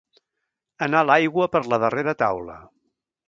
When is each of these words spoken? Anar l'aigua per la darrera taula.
Anar 0.85 1.03
l'aigua 1.09 1.47
per 1.57 1.63
la 1.73 1.81
darrera 1.85 2.17
taula. 2.25 2.57